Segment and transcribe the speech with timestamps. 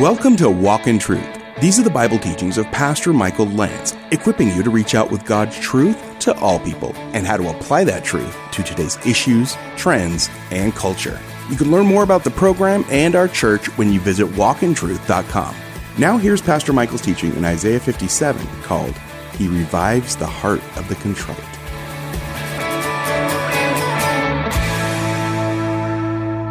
[0.00, 1.28] Welcome to Walk in Truth.
[1.60, 5.26] These are the Bible teachings of Pastor Michael Lance, equipping you to reach out with
[5.26, 10.30] God's truth to all people and how to apply that truth to today's issues, trends,
[10.50, 11.20] and culture.
[11.50, 15.54] You can learn more about the program and our church when you visit walkintruth.com.
[15.98, 18.96] Now, here's Pastor Michael's teaching in Isaiah 57 called
[19.36, 21.38] He Revives the Heart of the Contrite.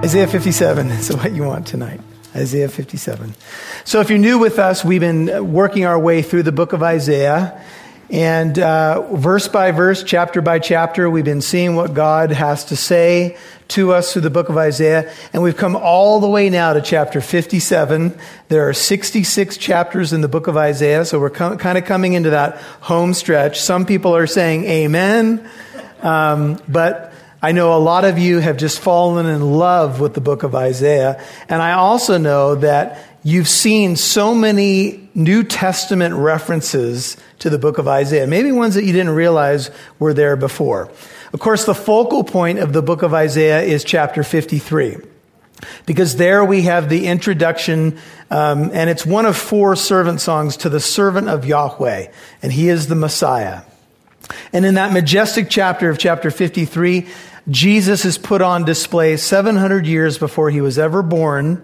[0.06, 2.00] Isaiah 57 is what you want tonight.
[2.36, 3.34] Isaiah 57.
[3.86, 6.84] So, if you're new with us, we've been working our way through the book of
[6.84, 7.64] Isaiah.
[8.12, 12.76] And uh, verse by verse, chapter by chapter, we've been seeing what God has to
[12.76, 13.38] say
[13.70, 15.12] to us through the book of Isaiah.
[15.32, 18.18] And we've come all the way now to chapter 57.
[18.48, 22.14] There are 66 chapters in the book of Isaiah, so we're com- kind of coming
[22.14, 23.60] into that home stretch.
[23.60, 25.48] Some people are saying amen,
[26.02, 30.22] um, but I know a lot of you have just fallen in love with the
[30.22, 31.24] book of Isaiah.
[31.48, 37.78] And I also know that you've seen so many New Testament references to the book
[37.78, 40.92] of Isaiah, maybe ones that you didn't realize were there before.
[41.32, 44.98] Of course, the focal point of the book of Isaiah is chapter 53.
[45.86, 48.00] Because there we have the introduction,
[48.32, 52.08] um, and it's one of four servant songs to the servant of Yahweh,
[52.42, 53.62] and he is the Messiah.
[54.54, 57.08] And in that majestic chapter of chapter 53,
[57.48, 61.64] Jesus is put on display 700 years before he was ever born.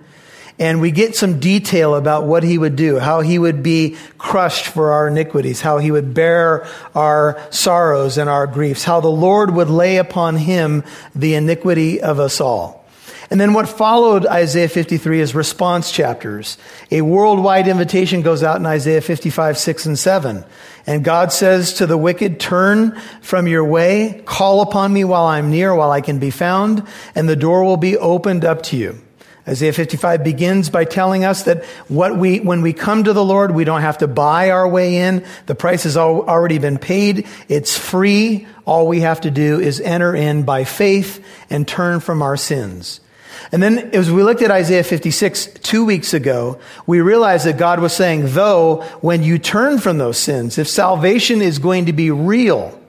[0.57, 4.67] And we get some detail about what he would do, how he would be crushed
[4.67, 9.51] for our iniquities, how he would bear our sorrows and our griefs, how the Lord
[9.51, 12.84] would lay upon him the iniquity of us all.
[13.29, 16.57] And then what followed Isaiah 53 is response chapters.
[16.91, 20.45] A worldwide invitation goes out in Isaiah 55, 6, and 7.
[20.85, 25.49] And God says to the wicked, turn from your way, call upon me while I'm
[25.49, 26.83] near, while I can be found,
[27.15, 29.01] and the door will be opened up to you.
[29.47, 33.51] Isaiah 55 begins by telling us that what we, when we come to the Lord,
[33.51, 35.23] we don't have to buy our way in.
[35.45, 37.27] The price has already been paid.
[37.47, 38.47] It's free.
[38.65, 43.01] All we have to do is enter in by faith and turn from our sins.
[43.51, 47.79] And then as we looked at Isaiah 56 two weeks ago, we realized that God
[47.79, 52.11] was saying, though, when you turn from those sins, if salvation is going to be
[52.11, 52.79] real,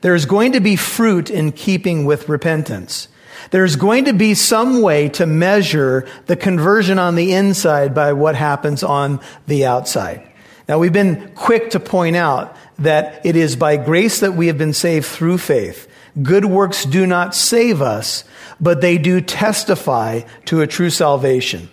[0.00, 3.08] there's going to be fruit in keeping with repentance.
[3.50, 8.34] There's going to be some way to measure the conversion on the inside by what
[8.34, 10.26] happens on the outside.
[10.68, 14.58] Now, we've been quick to point out that it is by grace that we have
[14.58, 15.88] been saved through faith.
[16.22, 18.24] Good works do not save us,
[18.60, 21.70] but they do testify to a true salvation.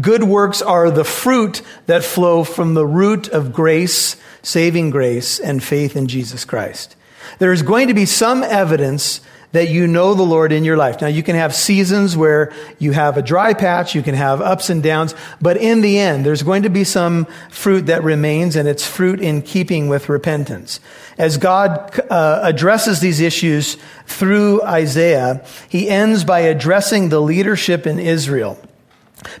[0.00, 5.62] Good works are the fruit that flow from the root of grace, saving grace, and
[5.62, 6.96] faith in Jesus Christ.
[7.38, 9.20] There is going to be some evidence
[9.52, 11.00] that you know the Lord in your life.
[11.00, 14.68] Now, you can have seasons where you have a dry patch, you can have ups
[14.68, 18.68] and downs, but in the end, there's going to be some fruit that remains, and
[18.68, 20.80] it's fruit in keeping with repentance.
[21.16, 27.98] As God uh, addresses these issues through Isaiah, he ends by addressing the leadership in
[27.98, 28.58] Israel.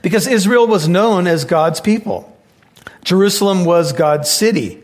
[0.02, 2.34] Because Israel was known as God's people.
[3.04, 4.82] Jerusalem was God's city.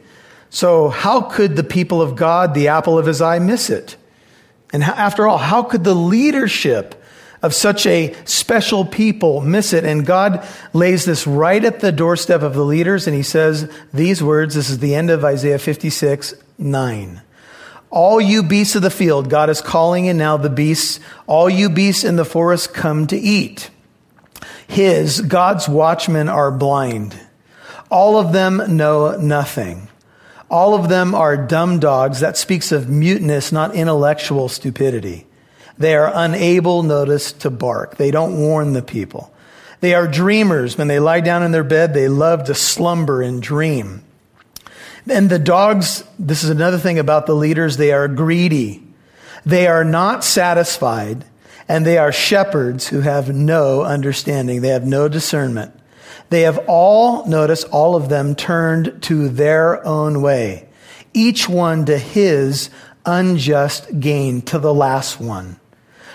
[0.50, 3.96] So, how could the people of God, the apple of his eye, miss it?
[4.74, 7.00] And after all, how could the leadership
[7.42, 9.84] of such a special people miss it?
[9.84, 14.20] And God lays this right at the doorstep of the leaders, and He says these
[14.20, 14.56] words.
[14.56, 17.22] This is the end of Isaiah 56 9.
[17.90, 20.98] All you beasts of the field, God is calling in now the beasts,
[21.28, 23.70] all you beasts in the forest come to eat.
[24.66, 27.16] His, God's watchmen are blind.
[27.92, 29.86] All of them know nothing.
[30.50, 32.20] All of them are dumb dogs.
[32.20, 35.26] That speaks of muteness, not intellectual stupidity.
[35.78, 37.96] They are unable, notice, to bark.
[37.96, 39.32] They don't warn the people.
[39.80, 40.78] They are dreamers.
[40.78, 44.04] When they lie down in their bed, they love to slumber and dream.
[45.08, 48.82] And the dogs, this is another thing about the leaders, they are greedy.
[49.44, 51.24] They are not satisfied,
[51.68, 54.62] and they are shepherds who have no understanding.
[54.62, 55.78] They have no discernment.
[56.30, 60.68] They have all, notice, all of them turned to their own way,
[61.12, 62.70] each one to his
[63.06, 65.60] unjust gain, to the last one.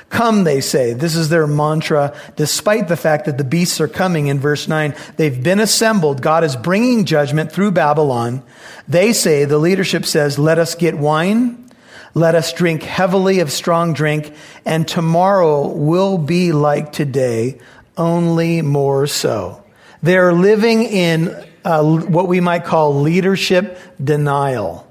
[0.10, 0.94] Come, they say.
[0.94, 4.96] This is their mantra, despite the fact that the beasts are coming in verse 9.
[5.18, 6.24] They've been assembled.
[6.24, 8.42] God is bringing judgment through Babylon.
[8.88, 11.70] They say, the leadership says, let us get wine.
[12.16, 14.34] Let us drink heavily of strong drink,
[14.66, 17.60] and tomorrow will be like today,
[17.96, 19.64] only more so.
[20.02, 24.88] They're living in uh, what we might call leadership denial.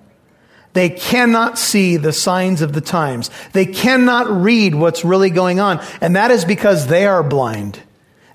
[0.75, 3.31] They cannot see the signs of the times.
[3.53, 5.85] They cannot read what's really going on.
[6.01, 7.81] And that is because they are blind.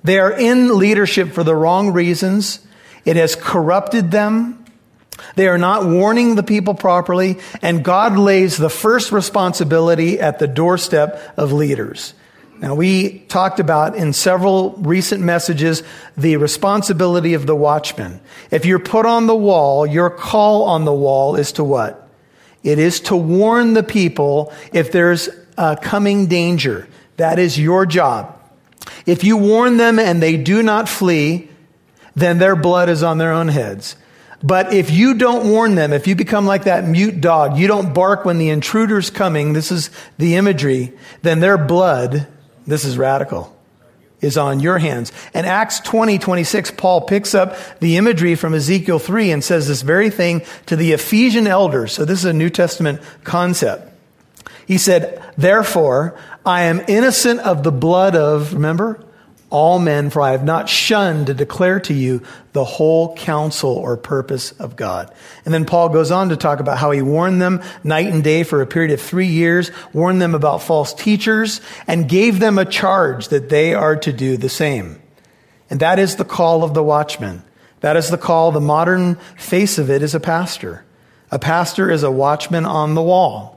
[0.03, 2.59] They are in leadership for the wrong reasons.
[3.05, 4.65] It has corrupted them.
[5.35, 10.47] They are not warning the people properly, and God lays the first responsibility at the
[10.47, 12.13] doorstep of leaders.
[12.59, 15.83] Now, we talked about in several recent messages
[16.15, 18.21] the responsibility of the watchman.
[18.51, 22.07] If you're put on the wall, your call on the wall is to what?
[22.63, 26.87] It is to warn the people if there's a coming danger.
[27.17, 28.39] That is your job.
[29.05, 31.49] If you warn them and they do not flee,
[32.15, 33.95] then their blood is on their own heads.
[34.41, 37.93] But if you don't warn them, if you become like that mute dog, you don't
[37.93, 42.27] bark when the intruder's coming, this is the imagery, then their blood,
[42.65, 43.55] this is radical,
[44.21, 45.11] is on your hands.
[45.33, 49.81] And Acts 20, 26, Paul picks up the imagery from Ezekiel 3 and says this
[49.81, 51.93] very thing to the Ephesian elders.
[51.93, 53.89] So this is a New Testament concept.
[54.65, 59.03] He said, Therefore, I am innocent of the blood of, remember,
[59.53, 62.23] all men, for I have not shunned to declare to you
[62.53, 65.13] the whole counsel or purpose of God.
[65.45, 68.41] And then Paul goes on to talk about how he warned them night and day
[68.41, 72.65] for a period of three years, warned them about false teachers, and gave them a
[72.65, 74.99] charge that they are to do the same.
[75.69, 77.43] And that is the call of the watchman.
[77.81, 78.51] That is the call.
[78.51, 80.83] The modern face of it is a pastor.
[81.29, 83.53] A pastor is a watchman on the wall.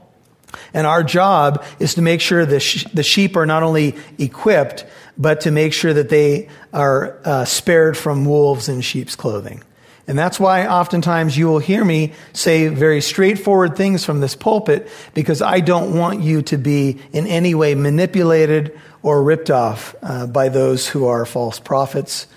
[0.73, 4.85] And our job is to make sure the, sh- the sheep are not only equipped,
[5.17, 9.63] but to make sure that they are uh, spared from wolves in sheep's clothing.
[10.07, 14.89] And that's why oftentimes you will hear me say very straightforward things from this pulpit
[15.13, 20.25] because I don't want you to be in any way manipulated or ripped off uh,
[20.27, 22.27] by those who are false prophets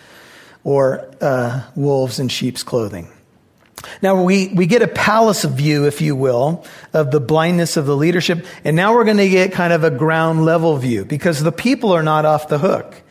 [0.65, 3.09] or uh, wolves in sheep's clothing.
[4.03, 7.97] Now we, we get a palace view, if you will, of the blindness of the
[7.97, 8.45] leadership.
[8.65, 11.93] And now we're going to get kind of a ground level view because the people
[11.93, 13.03] are not off the hook.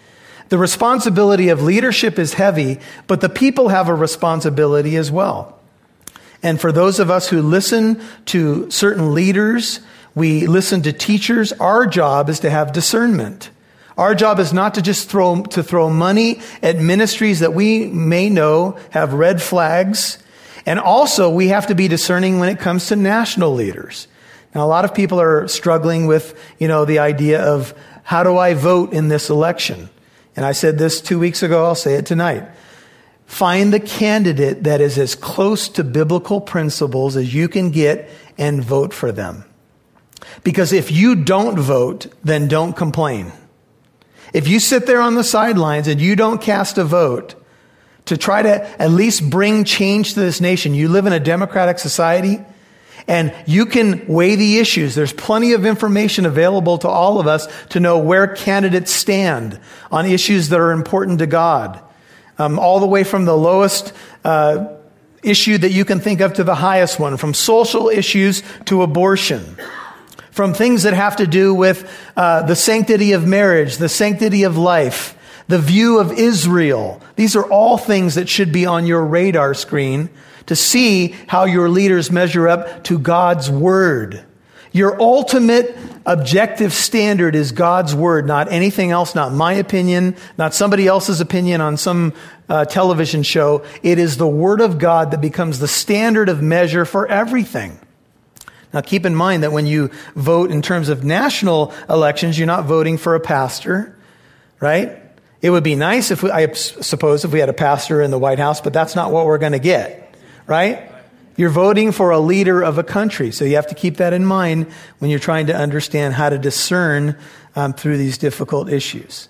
[0.49, 5.59] The responsibility of leadership is heavy, but the people have a responsibility as well.
[6.41, 9.81] And for those of us who listen to certain leaders,
[10.15, 13.51] we listen to teachers, our job is to have discernment.
[13.97, 18.29] Our job is not to just throw, to throw money at ministries that we may
[18.29, 20.17] know have red flags
[20.69, 24.07] and also, we have to be discerning when it comes to national leaders.
[24.53, 27.73] Now, a lot of people are struggling with, you know, the idea of
[28.03, 29.89] how do I vote in this election?
[30.35, 32.47] And I said this two weeks ago, I'll say it tonight.
[33.25, 38.07] Find the candidate that is as close to biblical principles as you can get
[38.37, 39.45] and vote for them.
[40.43, 43.31] Because if you don't vote, then don't complain.
[44.33, 47.33] If you sit there on the sidelines and you don't cast a vote,
[48.09, 50.73] to try to at least bring change to this nation.
[50.73, 52.39] You live in a democratic society
[53.07, 54.93] and you can weigh the issues.
[54.93, 59.59] There's plenty of information available to all of us to know where candidates stand
[59.91, 61.81] on issues that are important to God.
[62.37, 64.67] Um, all the way from the lowest uh,
[65.23, 69.57] issue that you can think of to the highest one, from social issues to abortion
[70.39, 74.57] from things that have to do with uh, the sanctity of marriage, the sanctity of
[74.57, 75.13] life,
[75.49, 77.01] the view of Israel.
[77.15, 80.09] These are all things that should be on your radar screen
[80.45, 84.23] to see how your leaders measure up to God's word.
[84.71, 85.75] Your ultimate
[86.05, 91.61] objective standard is God's word, not anything else, not my opinion, not somebody else's opinion
[91.61, 92.13] on some
[92.47, 93.65] uh, television show.
[93.81, 97.79] It is the word of God that becomes the standard of measure for everything.
[98.71, 102.65] Now keep in mind that when you vote in terms of national elections, you're not
[102.65, 103.97] voting for a pastor,
[104.59, 104.98] right?
[105.41, 108.19] It would be nice if we, I suppose if we had a pastor in the
[108.19, 110.13] White House, but that's not what we're going to get,
[110.47, 110.91] right?
[111.37, 114.25] You're voting for a leader of a country, so you have to keep that in
[114.25, 114.67] mind
[114.97, 117.17] when you're trying to understand how to discern
[117.55, 119.29] um, through these difficult issues.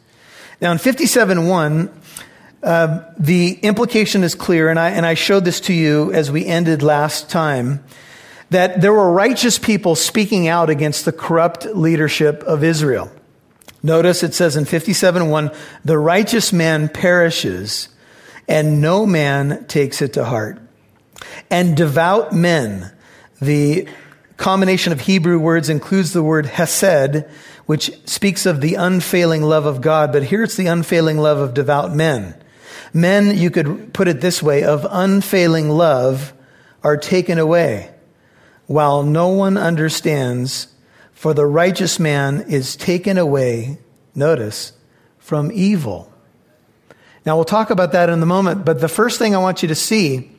[0.60, 1.94] Now, in 57.1,
[2.63, 6.46] uh, the implication is clear, and I, and I showed this to you as we
[6.46, 7.84] ended last time,
[8.50, 13.12] that there were righteous people speaking out against the corrupt leadership of Israel.
[13.81, 15.51] Notice it says in 57 1,
[15.86, 17.89] the righteous man perishes
[18.48, 20.59] and no man takes it to heart.
[21.50, 22.91] And devout men,
[23.39, 23.88] the
[24.38, 27.25] combination of Hebrew words includes the word hesed,
[27.67, 31.53] which speaks of the unfailing love of God, but here it's the unfailing love of
[31.53, 32.36] devout men.
[32.93, 36.33] Men, you could put it this way, of unfailing love
[36.83, 37.93] are taken away,
[38.65, 40.67] while no one understands
[41.20, 43.78] for the righteous man is taken away,
[44.16, 44.72] notice,
[45.18, 46.10] from evil.
[47.26, 49.68] Now, we'll talk about that in a moment, but the first thing I want you
[49.68, 50.32] to see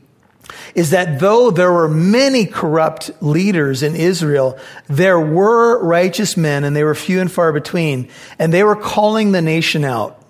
[0.74, 4.58] is that though there were many corrupt leaders in Israel,
[4.88, 8.08] there were righteous men, and they were few and far between,
[8.38, 10.24] and they were calling the nation out.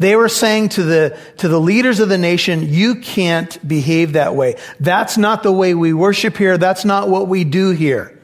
[0.00, 4.34] They were saying to the, to the leaders of the nation, you can't behave that
[4.34, 4.56] way.
[4.80, 6.58] That's not the way we worship here.
[6.58, 8.15] That's not what we do here.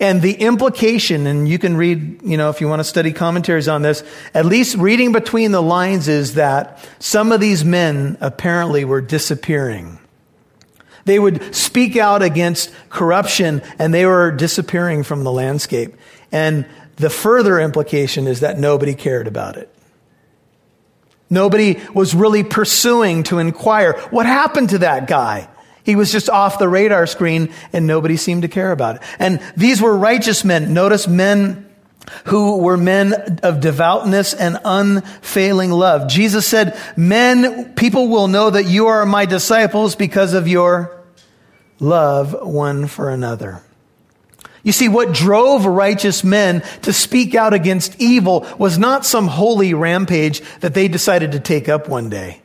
[0.00, 3.68] And the implication, and you can read, you know, if you want to study commentaries
[3.68, 4.02] on this,
[4.34, 9.98] at least reading between the lines is that some of these men apparently were disappearing.
[11.04, 15.94] They would speak out against corruption and they were disappearing from the landscape.
[16.32, 19.70] And the further implication is that nobody cared about it.
[21.30, 25.48] Nobody was really pursuing to inquire what happened to that guy.
[25.84, 29.02] He was just off the radar screen and nobody seemed to care about it.
[29.18, 30.72] And these were righteous men.
[30.74, 31.68] Notice men
[32.26, 36.08] who were men of devoutness and unfailing love.
[36.08, 41.02] Jesus said, men, people will know that you are my disciples because of your
[41.80, 43.62] love one for another.
[44.62, 49.74] You see, what drove righteous men to speak out against evil was not some holy
[49.74, 52.40] rampage that they decided to take up one day.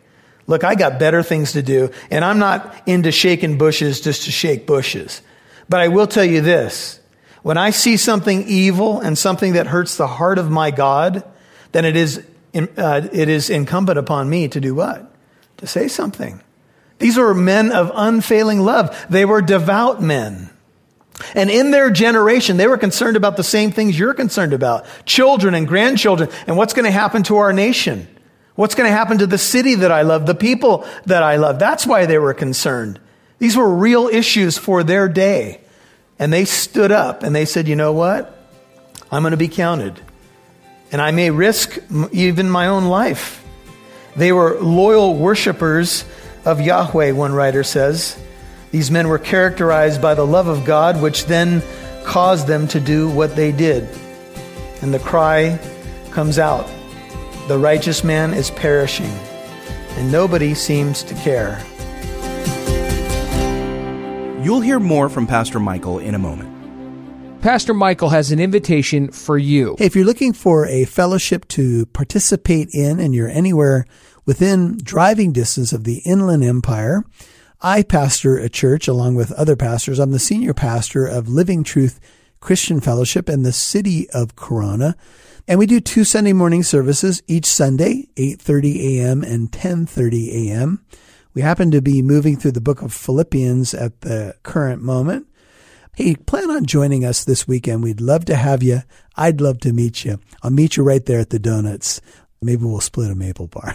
[0.49, 4.31] Look, I got better things to do, and I'm not into shaking bushes just to
[4.31, 5.21] shake bushes.
[5.69, 6.99] But I will tell you this.
[7.43, 11.23] When I see something evil and something that hurts the heart of my God,
[11.71, 12.25] then it is,
[12.55, 15.13] uh, it is incumbent upon me to do what?
[15.57, 16.41] To say something.
[16.97, 19.05] These were men of unfailing love.
[19.07, 20.49] They were devout men.
[21.35, 25.53] And in their generation, they were concerned about the same things you're concerned about children
[25.53, 28.07] and grandchildren, and what's going to happen to our nation.
[28.59, 31.59] What's going to happen to the city that I love, the people that I love?
[31.59, 32.99] That's why they were concerned.
[33.37, 35.61] These were real issues for their day.
[36.19, 38.37] And they stood up and they said, you know what?
[39.09, 40.01] I'm going to be counted.
[40.91, 41.79] And I may risk
[42.11, 43.45] even my own life.
[44.17, 46.03] They were loyal worshipers
[46.43, 48.21] of Yahweh, one writer says.
[48.71, 51.63] These men were characterized by the love of God, which then
[52.03, 53.87] caused them to do what they did.
[54.81, 55.57] And the cry
[56.11, 56.69] comes out
[57.49, 59.09] The righteous man is perishing,
[59.97, 61.59] and nobody seems to care.
[64.43, 67.41] You'll hear more from Pastor Michael in a moment.
[67.41, 69.75] Pastor Michael has an invitation for you.
[69.79, 73.87] Hey, if you're looking for a fellowship to participate in and you're anywhere
[74.27, 77.03] within driving distance of the Inland Empire,
[77.61, 79.97] I pastor a church along with other pastors.
[79.97, 81.99] I'm the senior pastor of Living Truth
[82.41, 84.95] Christian Fellowship in the city of Corona.
[85.49, 89.23] And we do two Sunday morning services each Sunday, 8:30 a.m.
[89.23, 90.85] and 10:30 a.m.
[91.33, 95.25] We happen to be moving through the book of Philippians at the current moment.
[95.95, 97.81] Hey, plan on joining us this weekend.
[97.81, 98.83] We'd love to have you.
[99.15, 100.19] I'd love to meet you.
[100.43, 101.99] I'll meet you right there at the donuts.
[102.43, 103.73] Maybe we'll split a maple bar.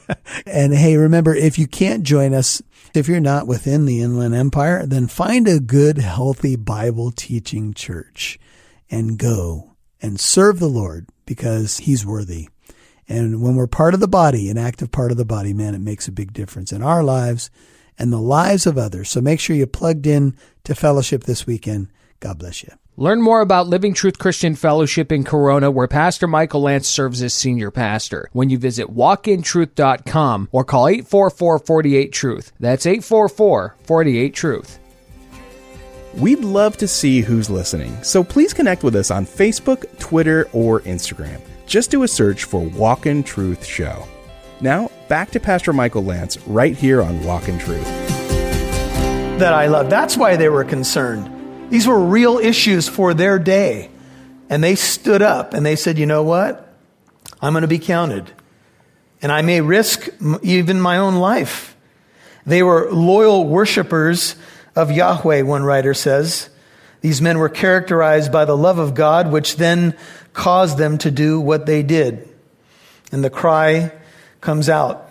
[0.46, 2.62] and hey, remember, if you can't join us,
[2.94, 8.38] if you're not within the Inland Empire, then find a good, healthy Bible teaching church
[8.88, 12.48] and go and serve the Lord because he's worthy.
[13.08, 15.80] And when we're part of the body, an active part of the body, man, it
[15.80, 17.50] makes a big difference in our lives
[17.98, 19.10] and the lives of others.
[19.10, 21.88] So make sure you plugged in to fellowship this weekend.
[22.20, 22.72] God bless you.
[22.98, 27.34] Learn more about Living Truth Christian Fellowship in Corona, where Pastor Michael Lance serves as
[27.34, 32.52] senior pastor, when you visit walkintruth.com or call 844 48 Truth.
[32.58, 34.78] That's 844 48 Truth.
[36.16, 40.80] We'd love to see who's listening, so please connect with us on Facebook, Twitter, or
[40.80, 41.42] Instagram.
[41.66, 44.08] Just do a search for Walk in Truth Show.
[44.62, 47.84] Now, back to Pastor Michael Lance right here on Walk in Truth.
[49.38, 49.90] That I love.
[49.90, 51.70] That's why they were concerned.
[51.70, 53.90] These were real issues for their day.
[54.48, 56.74] And they stood up and they said, you know what?
[57.42, 58.32] I'm going to be counted.
[59.20, 60.08] And I may risk
[60.42, 61.76] even my own life.
[62.46, 64.34] They were loyal worshipers
[64.76, 66.50] of Yahweh, one writer says.
[67.00, 69.96] These men were characterized by the love of God, which then
[70.32, 72.28] caused them to do what they did.
[73.10, 73.92] And the cry
[74.40, 75.08] comes out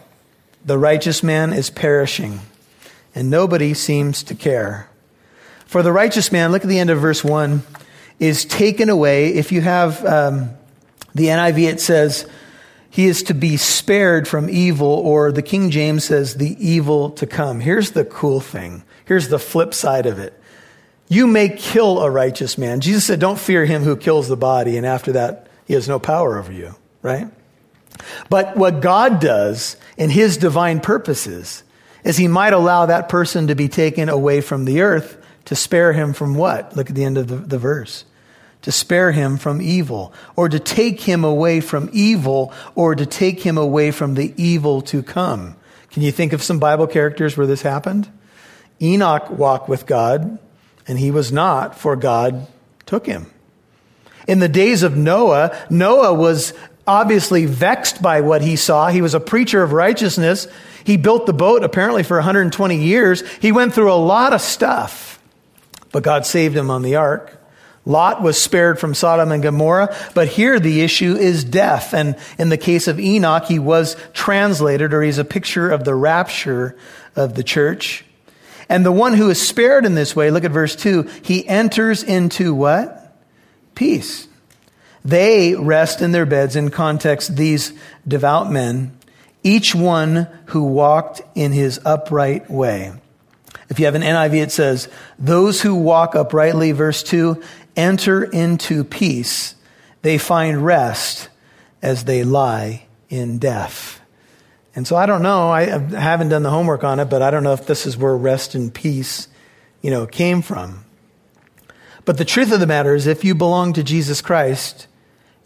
[0.64, 2.40] The righteous man is perishing,
[3.14, 4.90] and nobody seems to care.
[5.66, 7.64] For the righteous man, look at the end of verse 1,
[8.20, 9.34] is taken away.
[9.34, 10.50] If you have um,
[11.14, 12.28] the NIV, it says,
[12.90, 17.28] he is to be spared from evil, or the King James says, the evil to
[17.28, 17.60] come.
[17.60, 18.84] Here's the cool thing.
[19.06, 20.40] Here's the flip side of it.
[21.08, 22.82] You may kill a righteous man.
[22.82, 26.00] Jesus said, Don't fear him who kills the body, and after that, he has no
[26.00, 27.28] power over you, right?
[28.30, 31.64] But what God does in his divine purposes
[32.04, 35.94] is he might allow that person to be taken away from the earth to spare
[35.94, 36.76] him from what?
[36.76, 38.06] Look at the end of the, the verse.
[38.64, 43.42] To spare him from evil, or to take him away from evil, or to take
[43.42, 45.56] him away from the evil to come.
[45.92, 48.12] Can you think of some Bible characters where this happened?
[48.82, 50.39] Enoch walked with God,
[50.88, 52.48] and he was not, for God
[52.86, 53.32] took him.
[54.27, 56.53] In the days of Noah, Noah was
[56.88, 58.89] obviously vexed by what he saw.
[58.89, 60.48] He was a preacher of righteousness.
[60.84, 63.24] He built the boat apparently for 120 years.
[63.38, 65.20] He went through a lot of stuff,
[65.91, 67.32] but God saved him on the ark.
[67.88, 71.94] Lot was spared from Sodom and Gomorrah, but here the issue is death.
[71.94, 75.94] And in the case of Enoch, he was translated, or he's a picture of the
[75.94, 76.75] rapture
[77.15, 78.03] of the church.
[78.68, 82.04] And the one who is spared in this way, look at verse 2, he enters
[82.04, 83.16] into what?
[83.76, 84.28] Peace.
[85.04, 87.74] They rest in their beds, in context, these
[88.08, 88.98] devout men,
[89.44, 92.92] each one who walked in his upright way.
[93.70, 97.42] If you have an NIV, it says, Those who walk uprightly, verse 2,
[97.76, 99.56] enter into peace.
[100.02, 101.30] They find rest
[101.82, 104.02] as they lie in death.
[104.75, 105.50] And so I don't know.
[105.50, 108.15] I haven't done the homework on it, but I don't know if this is where
[108.15, 109.29] rest and peace,
[109.82, 110.84] you know, came from.
[112.03, 114.88] But the truth of the matter is, if you belong to Jesus Christ,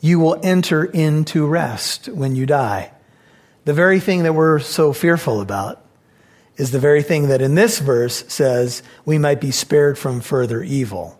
[0.02, 2.92] you will enter into rest when you die.
[3.66, 5.86] The very thing that we're so fearful about
[6.58, 10.64] is the very thing that in this verse says we might be spared from further
[10.64, 11.19] evil.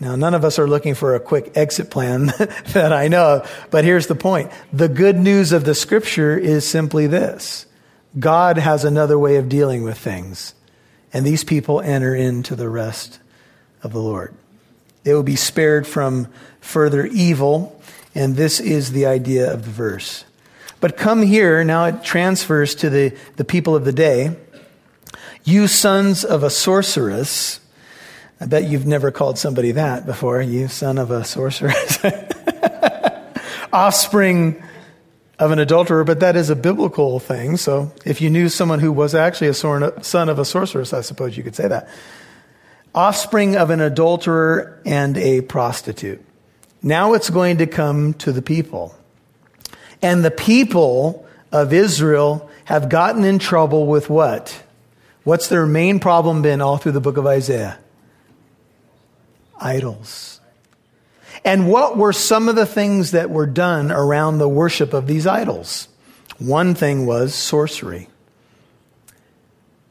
[0.00, 2.26] Now, none of us are looking for a quick exit plan
[2.72, 4.52] that I know, of, but here's the point.
[4.72, 7.66] The good news of the scripture is simply this
[8.18, 10.54] God has another way of dealing with things,
[11.12, 13.18] and these people enter into the rest
[13.82, 14.34] of the Lord.
[15.02, 16.28] They will be spared from
[16.60, 17.80] further evil,
[18.14, 20.24] and this is the idea of the verse.
[20.80, 24.36] But come here, now it transfers to the, the people of the day.
[25.42, 27.60] You sons of a sorceress,
[28.40, 31.98] I bet you've never called somebody that before, you son of a sorceress.
[33.72, 34.62] Offspring
[35.38, 37.56] of an adulterer, but that is a biblical thing.
[37.56, 41.36] So if you knew someone who was actually a son of a sorceress, I suppose
[41.36, 41.88] you could say that.
[42.94, 46.24] Offspring of an adulterer and a prostitute.
[46.82, 48.94] Now it's going to come to the people.
[50.00, 54.62] And the people of Israel have gotten in trouble with what?
[55.24, 57.78] What's their main problem been all through the book of Isaiah?
[59.60, 60.40] Idols.
[61.44, 65.26] And what were some of the things that were done around the worship of these
[65.26, 65.88] idols?
[66.38, 68.08] One thing was sorcery.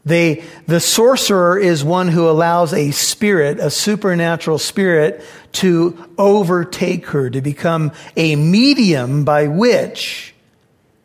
[0.05, 5.21] They, the sorcerer is one who allows a spirit, a supernatural spirit,
[5.53, 10.33] to overtake her, to become a medium by which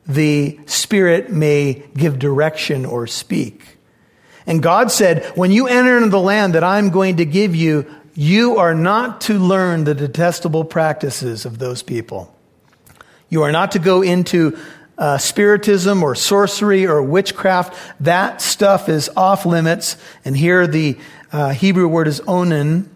[0.07, 3.77] the spirit may give direction or speak.
[4.47, 7.93] And God said, when you enter into the land that I'm going to give you,
[8.15, 12.35] you are not to learn the detestable practices of those people.
[13.29, 14.59] You are not to go into
[14.99, 19.97] uh, spiritism or sorcery or witchcraft, that stuff is off limits.
[20.25, 20.99] And here the
[21.33, 22.95] uh, Hebrew word is onan,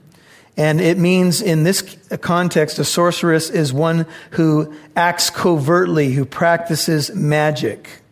[0.57, 7.15] and it means in this context, a sorceress is one who acts covertly, who practices
[7.15, 8.03] magic.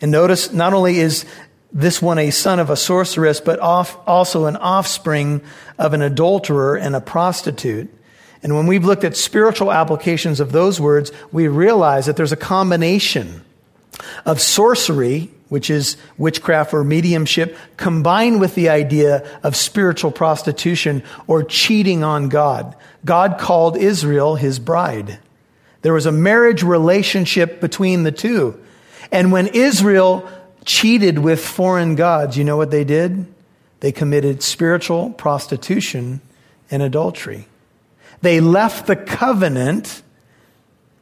[0.00, 1.24] And notice, not only is
[1.76, 5.42] this one a son of a sorceress, but off, also an offspring
[5.78, 7.90] of an adulterer and a prostitute.
[8.42, 12.36] And when we've looked at spiritual applications of those words, we realize that there's a
[12.36, 13.42] combination
[14.24, 21.42] of sorcery, which is witchcraft or mediumship, combined with the idea of spiritual prostitution or
[21.42, 22.74] cheating on God.
[23.04, 25.18] God called Israel his bride.
[25.82, 28.58] There was a marriage relationship between the two.
[29.12, 30.28] And when Israel
[30.66, 33.32] cheated with foreign gods, you know what they did?
[33.80, 36.20] They committed spiritual prostitution
[36.70, 37.46] and adultery.
[38.20, 40.02] They left the covenant.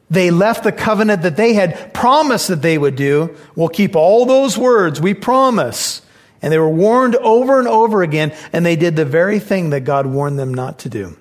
[0.09, 3.35] They left the covenant that they had promised that they would do.
[3.55, 6.01] We'll keep all those words, we promise.
[6.41, 9.81] And they were warned over and over again, and they did the very thing that
[9.81, 11.17] God warned them not to do.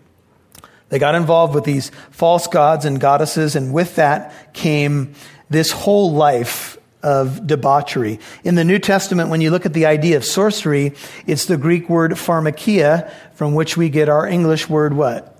[0.91, 5.15] They got involved with these false gods and goddesses, and with that came
[5.49, 8.19] this whole life of debauchery.
[8.43, 10.95] In the New Testament, when you look at the idea of sorcery,
[11.27, 15.31] it's the Greek word pharmakia, from which we get our English word what?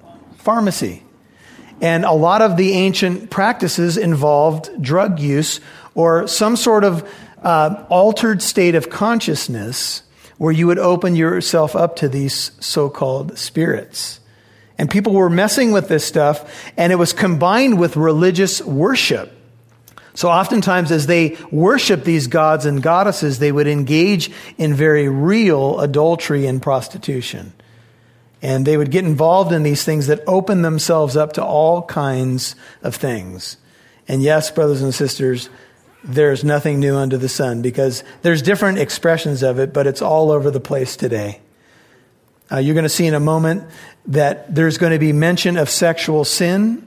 [0.45, 1.03] pharmacy.
[1.81, 5.59] And a lot of the ancient practices involved drug use
[5.95, 7.11] or some sort of
[7.43, 10.03] uh, altered state of consciousness
[10.37, 14.21] where you would open yourself up to these so called spirits.
[14.77, 19.33] And people were messing with this stuff, and it was combined with religious worship.
[20.15, 25.81] So oftentimes, as they worship these gods and goddesses, they would engage in very real
[25.81, 27.53] adultery and prostitution.
[28.41, 32.55] And they would get involved in these things that open themselves up to all kinds
[32.83, 33.57] of things.
[34.07, 35.49] And yes, brothers and sisters,
[36.05, 40.31] there's nothing new under the sun because there's different expressions of it, but it's all
[40.31, 41.41] over the place today.
[42.53, 43.65] Uh, you're going to see in a moment
[44.07, 46.87] that there's going to be mention of sexual sin.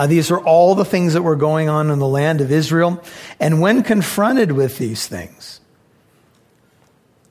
[0.00, 3.04] Uh, these are all the things that were going on in the land of Israel.
[3.38, 5.60] And when confronted with these things,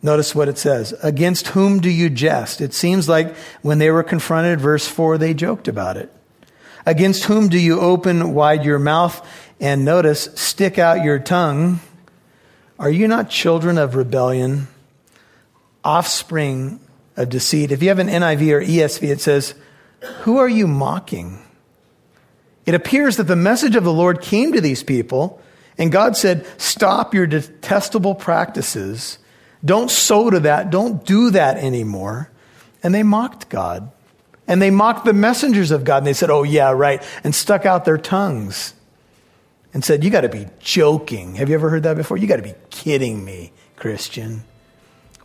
[0.04, 2.62] notice what it says Against whom do you jest?
[2.62, 6.14] It seems like when they were confronted, verse 4, they joked about it.
[6.86, 9.28] Against whom do you open wide your mouth
[9.60, 11.80] and notice, stick out your tongue?
[12.78, 14.68] Are you not children of rebellion,
[15.84, 16.80] offspring
[17.18, 17.72] of deceit?
[17.72, 19.56] If you have an NIV or ESV, it says,
[20.20, 21.40] Who are you mocking?
[22.70, 25.42] It appears that the message of the Lord came to these people,
[25.80, 29.18] and God said, Stop your detestable practices.
[29.66, 30.70] Don't sow to that.
[30.70, 32.30] Don't do that anymore.
[32.84, 33.92] And they mocked God.
[34.48, 35.98] And they mocked the messengers of God.
[35.98, 37.02] And they said, Oh, yeah, right.
[37.24, 38.76] And stuck out their tongues
[39.74, 41.38] and said, You got to be joking.
[41.38, 42.18] Have you ever heard that before?
[42.18, 44.44] You got to be kidding me, Christian.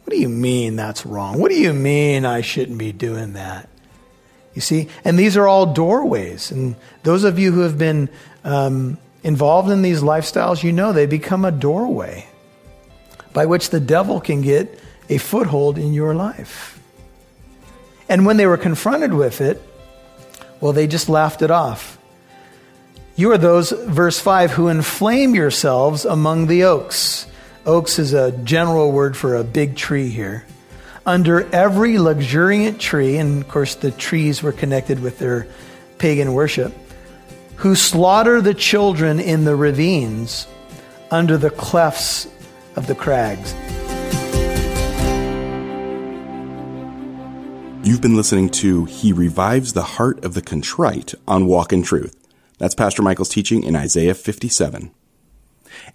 [0.05, 1.39] What do you mean that's wrong?
[1.39, 3.69] What do you mean I shouldn't be doing that?
[4.55, 4.89] You see?
[5.05, 6.51] And these are all doorways.
[6.51, 8.09] And those of you who have been
[8.45, 12.27] um, involved in these lifestyles, you know they become a doorway
[13.33, 16.81] by which the devil can get a foothold in your life.
[18.09, 19.61] And when they were confronted with it,
[20.61, 21.99] well, they just laughed it off.
[23.17, 27.27] You are those, verse 5, who inflame yourselves among the oaks.
[27.67, 30.45] Oaks is a general word for a big tree here
[31.07, 35.47] under every luxuriant tree, and of course the trees were connected with their
[35.99, 36.73] pagan worship,
[37.57, 40.47] who slaughter the children in the ravines
[41.11, 42.27] under the clefts
[42.77, 43.55] of the crags.
[47.87, 52.17] You've been listening to He Revives the Heart of the Contrite on Walk in Truth.
[52.57, 54.91] That's Pastor Michael's teaching in Isaiah 57.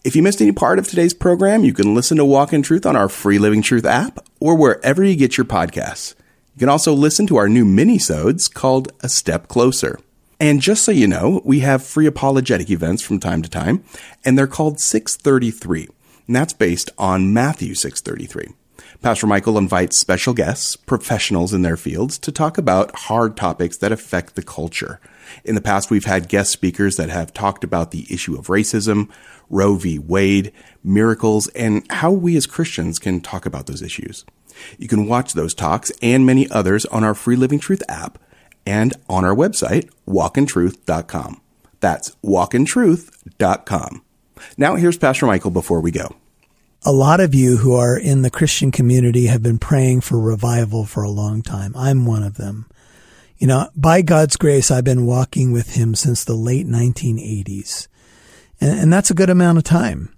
[0.04, 2.86] If you missed any part of today's program, you can listen to Walk in Truth
[2.86, 6.15] on our free Living Truth app or wherever you get your podcasts.
[6.56, 10.00] You can also listen to our new mini-sodes called A Step Closer.
[10.39, 13.84] And just so you know, we have free apologetic events from time to time,
[14.24, 15.88] and they're called 633.
[16.28, 18.54] And that's based on Matthew 633.
[19.02, 23.94] Pastor Michael invites special guests, professionals in their fields, to talk about hard topics that
[23.94, 25.00] affect the culture.
[25.46, 29.10] In the past, we've had guest speakers that have talked about the issue of racism,
[29.50, 30.00] Roe v.
[30.00, 30.52] Wade,
[30.84, 34.26] miracles, and how we as Christians can talk about those issues.
[34.78, 38.20] You can watch those talks and many others on our Free Living Truth app
[38.66, 41.42] and on our website, walkintruth.com.
[41.80, 44.02] That's walkintruth.com.
[44.58, 46.16] Now here's Pastor Michael before we go.
[46.86, 50.86] A lot of you who are in the Christian community have been praying for revival
[50.86, 51.74] for a long time.
[51.76, 52.68] I'm one of them.
[53.38, 57.88] You know, by God's grace, I've been walking with him since the late 1980s.
[58.62, 60.15] And, and that's a good amount of time.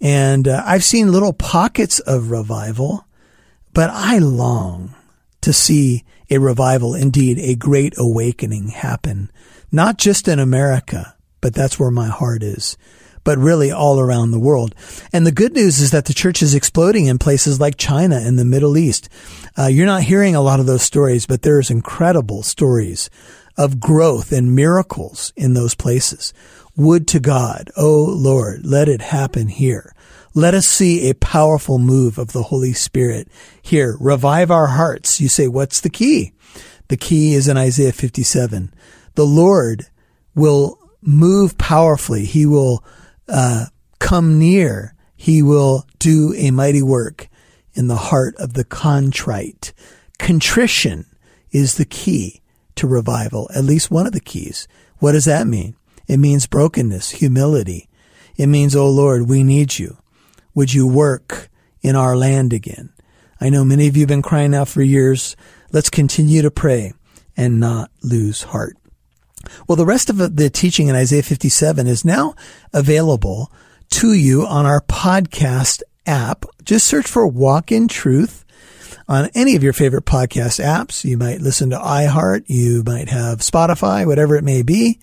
[0.00, 3.06] And uh, I've seen little pockets of revival,
[3.74, 4.94] but I long
[5.42, 9.30] to see a revival, indeed a great awakening happen,
[9.70, 12.76] not just in America, but that's where my heart is
[13.24, 14.74] but really all around the world.
[15.12, 18.38] And the good news is that the church is exploding in places like China and
[18.38, 19.08] the Middle East.
[19.58, 23.10] Uh, you're not hearing a lot of those stories, but there's incredible stories
[23.56, 26.32] of growth and miracles in those places.
[26.80, 29.94] Would to God, oh Lord, let it happen here.
[30.32, 33.28] Let us see a powerful move of the Holy Spirit
[33.60, 33.98] here.
[34.00, 35.20] Revive our hearts.
[35.20, 36.32] You say, what's the key?
[36.88, 38.72] The key is in Isaiah 57.
[39.14, 39.88] The Lord
[40.34, 42.24] will move powerfully.
[42.24, 42.82] He will
[43.28, 43.66] uh,
[43.98, 47.28] come near, he will do a mighty work
[47.74, 49.74] in the heart of the contrite.
[50.18, 51.04] Contrition
[51.50, 52.40] is the key
[52.76, 54.66] to revival, at least one of the keys.
[54.96, 55.76] What does that mean?
[56.10, 57.88] It means brokenness, humility.
[58.36, 59.96] It means, oh Lord, we need you.
[60.56, 61.48] Would you work
[61.82, 62.92] in our land again?
[63.40, 65.36] I know many of you have been crying out for years.
[65.70, 66.94] Let's continue to pray
[67.36, 68.76] and not lose heart.
[69.68, 72.34] Well, the rest of the teaching in Isaiah 57 is now
[72.72, 73.52] available
[73.90, 76.44] to you on our podcast app.
[76.64, 78.44] Just search for Walk in Truth
[79.06, 81.04] on any of your favorite podcast apps.
[81.04, 82.46] You might listen to iHeart.
[82.48, 84.98] You might have Spotify, whatever it may be.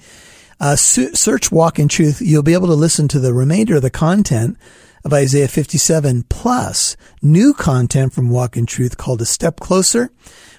[0.59, 2.21] Uh, search Walk in Truth.
[2.21, 4.57] You'll be able to listen to the remainder of the content
[5.05, 10.09] of Isaiah 57 plus new content from Walk in Truth called A Step Closer,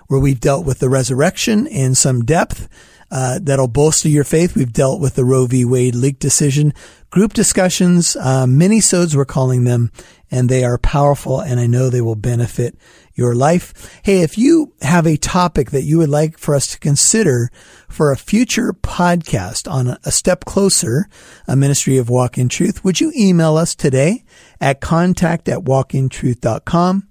[0.07, 2.69] where we've dealt with the resurrection in some depth
[3.11, 4.55] uh, that'll bolster your faith.
[4.55, 5.65] We've dealt with the Roe v.
[5.65, 6.75] Wade leak decision,
[7.11, 9.91] group discussions, uh, mini-sodes we're calling them,
[10.31, 12.77] and they are powerful and I know they will benefit
[13.15, 14.01] your life.
[14.05, 17.51] Hey, if you have a topic that you would like for us to consider
[17.89, 21.09] for a future podcast on a step closer,
[21.47, 24.25] a ministry of walk in truth, would you email us today
[24.61, 27.09] at contact at walkintruth.com?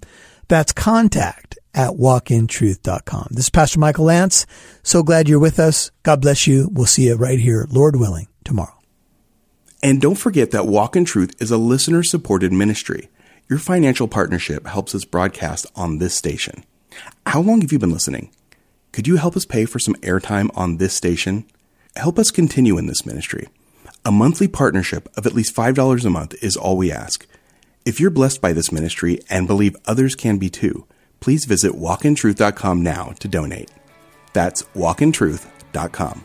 [0.47, 3.27] That's contact at walkintruth.com.
[3.29, 4.47] This is Pastor Michael Lance.
[4.81, 5.91] So glad you're with us.
[6.01, 6.69] God bless you.
[6.73, 8.73] We'll see you right here, Lord willing, tomorrow.
[9.83, 13.09] And don't forget that Walk in Truth is a listener supported ministry.
[13.47, 16.63] Your financial partnership helps us broadcast on this station.
[17.27, 18.31] How long have you been listening?
[18.91, 21.45] Could you help us pay for some airtime on this station?
[21.95, 23.47] Help us continue in this ministry.
[24.03, 27.27] A monthly partnership of at least $5 a month is all we ask.
[27.85, 30.87] If you're blessed by this ministry and believe others can be too,
[31.19, 33.71] please visit walkintruth.com now to donate.
[34.33, 36.23] That's walkintruth.com.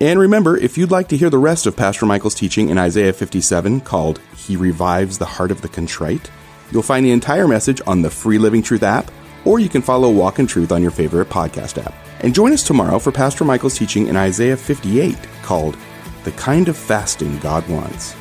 [0.00, 3.12] And remember, if you'd like to hear the rest of Pastor Michael's teaching in Isaiah
[3.12, 6.30] 57 called He Revives the Heart of the Contrite,
[6.70, 9.10] you'll find the entire message on the free Living Truth app,
[9.44, 11.94] or you can follow Walk in Truth on your favorite podcast app.
[12.20, 15.76] And join us tomorrow for Pastor Michael's teaching in Isaiah 58 called
[16.24, 18.14] The Kind of Fasting God Wants.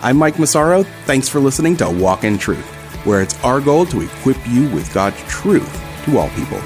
[0.00, 0.82] I'm Mike Massaro.
[1.04, 2.66] Thanks for listening to Walk in Truth,
[3.04, 6.60] where it's our goal to equip you with God's truth to all people.